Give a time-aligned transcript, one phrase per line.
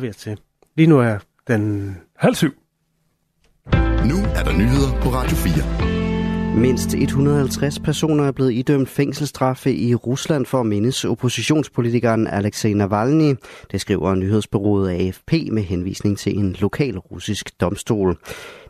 [0.00, 0.38] ved til.
[0.76, 2.52] Lige nu er den halv syv.
[4.04, 6.60] Nu er der nyheder på Radio 4.
[6.60, 13.34] Mindst 150 personer er blevet idømt fængselsstraffe i Rusland for at mindes oppositionspolitikeren Alexei Navalny.
[13.70, 18.18] Det skriver nyhedsbureauet AFP med henvisning til en lokal russisk domstol.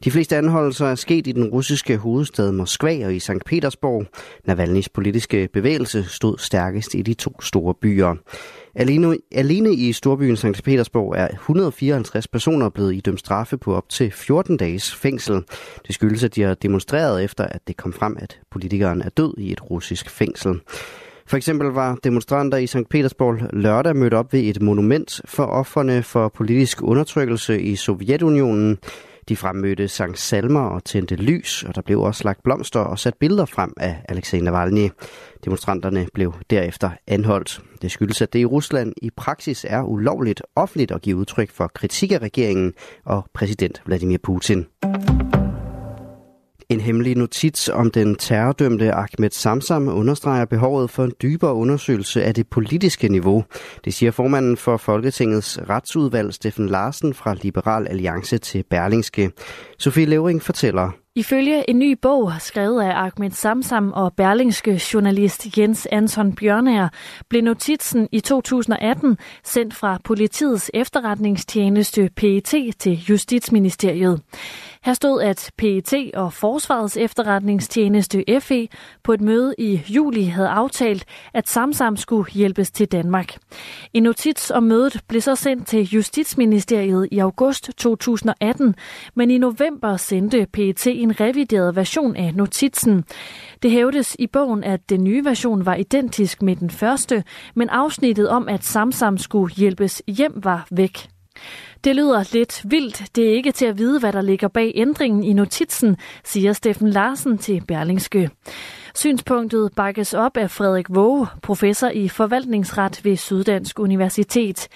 [0.04, 3.44] De fleste anholdelser er sket i den russiske hovedstad Moskva og i St.
[3.46, 4.06] Petersborg.
[4.44, 8.14] Navalnys politiske bevægelse stod stærkest i de to store byer.
[8.78, 10.64] Alene, alene i storbyen St.
[10.64, 15.42] Petersborg er 154 personer blevet idømt straffe på op til 14 dages fængsel.
[15.86, 19.34] Det skyldes, at de har demonstreret efter, at det kom frem, at politikeren er død
[19.38, 20.60] i et russisk fængsel.
[21.26, 22.88] For eksempel var demonstranter i St.
[22.90, 28.78] Petersborg lørdag mødt op ved et monument for offerne for politisk undertrykkelse i Sovjetunionen.
[29.28, 33.14] De fremmødte sang salmer og tændte lys, og der blev også lagt blomster og sat
[33.14, 34.88] billeder frem af Alexei Navalny.
[35.44, 37.60] Demonstranterne blev derefter anholdt.
[37.82, 41.70] Det skyldes, at det i Rusland i praksis er ulovligt offentligt at give udtryk for
[41.74, 44.66] kritik af regeringen og præsident Vladimir Putin.
[46.86, 52.34] En hemmelig notits om den terrordømte Ahmed Samsam understreger behovet for en dybere undersøgelse af
[52.34, 53.44] det politiske niveau.
[53.84, 59.30] Det siger formanden for Folketingets retsudvalg, Steffen Larsen fra Liberal Alliance til Berlingske.
[59.78, 60.90] Sofie Levering fortæller.
[61.18, 66.88] Ifølge en ny bog, skrevet af Ahmed Samsam og berlingske journalist Jens Anton Bjørnær,
[67.28, 74.20] blev notitsen i 2018 sendt fra politiets efterretningstjeneste PET til Justitsministeriet.
[74.86, 78.68] Her stod, at PET og Forsvarets efterretningstjeneste FE
[79.02, 83.36] på et møde i juli havde aftalt, at Samsam skulle hjælpes til Danmark.
[83.94, 88.74] En notits om mødet blev så sendt til Justitsministeriet i august 2018,
[89.14, 93.04] men i november sendte PET en revideret version af notitsen.
[93.62, 98.28] Det hævdes i bogen, at den nye version var identisk med den første, men afsnittet
[98.28, 101.08] om, at Samsam skulle hjælpes hjem, var væk.
[101.84, 103.16] Det lyder lidt vildt.
[103.16, 106.88] Det er ikke til at vide, hvad der ligger bag ændringen i notitsen, siger Steffen
[106.88, 108.30] Larsen til Berlingske.
[108.94, 114.68] Synspunktet bakkes op af Frederik Våge, professor i forvaltningsret ved Syddansk Universitet.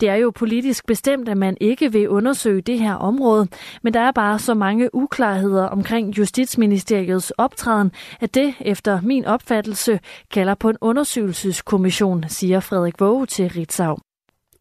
[0.00, 3.48] Det er jo politisk bestemt, at man ikke vil undersøge det her område,
[3.82, 10.00] men der er bare så mange uklarheder omkring Justitsministeriets optræden, at det, efter min opfattelse,
[10.32, 13.96] kalder på en undersøgelseskommission, siger Frederik Våge til Ritzau.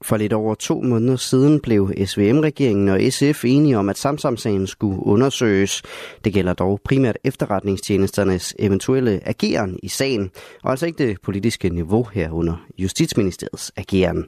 [0.03, 5.05] For lidt over to måneder siden blev SVM-regeringen og SF enige om, at Samsamsagen skulle
[5.05, 5.81] undersøges.
[6.25, 10.31] Det gælder dog primært efterretningstjenesternes eventuelle ageren i sagen,
[10.63, 14.25] og altså ikke det politiske niveau herunder Justitsministeriets ageren.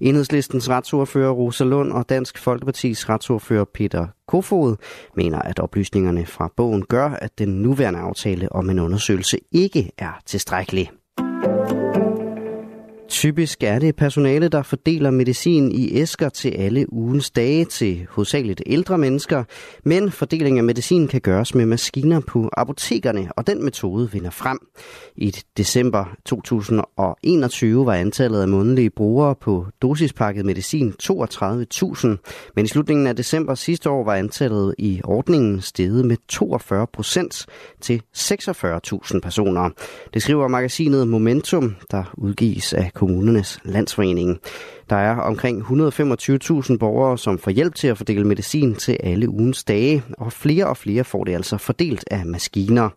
[0.00, 4.76] Enhedslistens retsordfører Rosa Lund og Dansk Folkepartis retsordfører Peter Kofod
[5.16, 10.22] mener, at oplysningerne fra bogen gør, at den nuværende aftale om en undersøgelse ikke er
[10.26, 10.90] tilstrækkelig.
[13.08, 18.62] Typisk er det personale, der fordeler medicin i æsker til alle ugens dage til hovedsageligt
[18.66, 19.44] ældre mennesker,
[19.84, 24.58] men fordeling af medicin kan gøres med maskiner på apotekerne, og den metode vinder frem.
[25.16, 32.08] I december 2021 var antallet af månedlige brugere på dosispakket medicin 32.000,
[32.56, 37.46] men i slutningen af december sidste år var antallet i ordningen steget med 42 procent
[37.80, 39.70] til 46.000 personer.
[40.14, 44.40] Det skriver magasinet Momentum, der udgives af kommunernes landsforening.
[44.90, 49.64] Der er omkring 125.000 borgere, som får hjælp til at fordele medicin til alle ugens
[49.64, 52.88] dage, og flere og flere får det altså fordelt af maskiner.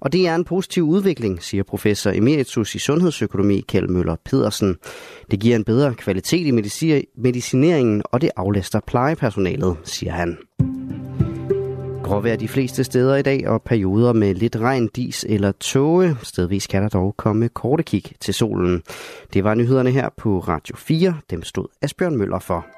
[0.00, 4.76] Og det er en positiv udvikling, siger professor emeritus i sundhedsøkonomi Kjeld Møller Pedersen.
[5.30, 6.50] Det giver en bedre kvalitet i
[7.16, 10.38] medicineringen, og det aflaster plejepersonalet, siger han.
[12.06, 16.16] Gråvejr de fleste steder i dag, og perioder med lidt regn, dis eller tåge.
[16.22, 18.82] Stedvis kan der dog komme korte kig til solen.
[19.32, 21.16] Det var nyhederne her på Radio 4.
[21.30, 22.75] Dem stod Asbjørn Møller for.